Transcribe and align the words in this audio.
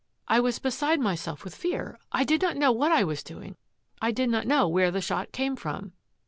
"I 0.35 0.39
was 0.39 0.57
beside 0.57 0.99
my 0.99 1.13
self 1.13 1.43
with 1.43 1.53
fear. 1.53 1.99
I 2.11 2.23
did 2.23 2.41
not 2.41 2.57
know 2.57 2.71
what 2.71 2.91
I 2.91 3.03
was 3.03 3.21
doing. 3.21 3.55
I 4.01 4.09
did 4.09 4.31
not 4.31 4.47
know 4.47 4.67
where 4.67 4.89
the 4.89 4.99
shot 4.99 5.31
came 5.31 5.55
from." 5.55 5.93